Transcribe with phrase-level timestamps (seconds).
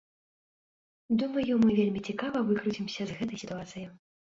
[1.21, 3.91] Думаю, мы вельмі цікава выкруцімся з гэтай сітуацыі.